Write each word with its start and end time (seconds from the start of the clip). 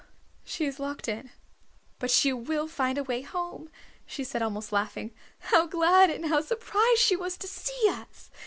"She 0.43 0.65
is 0.65 0.79
locked 0.79 1.07
in, 1.07 1.29
but 1.99 2.09
she 2.09 2.33
will 2.33 2.67
find 2.67 2.97
a 2.97 3.03
way 3.03 3.21
home," 3.21 3.69
she 4.07 4.23
said, 4.23 4.41
almost 4.41 4.71
laughing. 4.71 5.11
"How 5.53 5.67
glad 5.67 6.09
and 6.09 6.25
how 6.25 6.41
surprised 6.41 7.01
she 7.01 7.15
was 7.15 7.37
to 7.37 7.45
see 7.47 7.85
us! 7.87 8.31